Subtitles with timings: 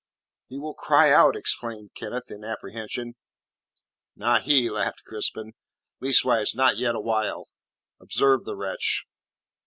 [0.47, 3.13] "He will cry out," exclaimed Kenneth, in apprehension.
[4.15, 5.53] "Not he," laughed Crispin.
[5.99, 7.45] "Leastways, not yet awhile.
[7.99, 9.05] Observe the wretch."